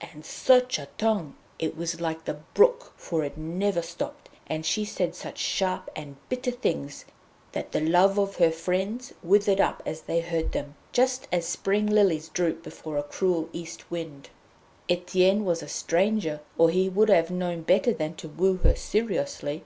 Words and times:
And 0.00 0.24
such 0.24 0.78
a 0.78 0.88
tongue! 0.96 1.36
It 1.58 1.76
was 1.76 2.00
like 2.00 2.24
the 2.24 2.38
brook, 2.54 2.94
for 2.96 3.24
it 3.24 3.36
never 3.36 3.82
stopped, 3.82 4.30
and 4.46 4.64
she 4.64 4.86
said 4.86 5.14
such 5.14 5.36
sharp 5.36 5.90
and 5.94 6.16
bitter 6.30 6.50
things 6.50 7.04
that 7.52 7.72
the 7.72 7.80
love 7.82 8.16
of 8.18 8.36
her 8.36 8.50
friends 8.50 9.12
withered 9.22 9.60
up 9.60 9.82
as 9.84 10.00
they 10.00 10.20
heard 10.22 10.52
them, 10.52 10.76
just 10.92 11.28
as 11.30 11.44
spring 11.46 11.84
lilies 11.86 12.30
droop 12.30 12.62
before 12.62 12.96
a 12.96 13.02
cruel 13.02 13.50
East 13.52 13.90
wind. 13.90 14.30
Etienne 14.88 15.44
was 15.44 15.62
a 15.62 15.68
stranger, 15.68 16.40
or 16.56 16.70
he 16.70 16.88
would 16.88 17.10
have 17.10 17.30
known 17.30 17.60
better 17.60 17.92
than 17.92 18.14
to 18.14 18.28
woo 18.30 18.56
her 18.62 18.74
seriously. 18.74 19.62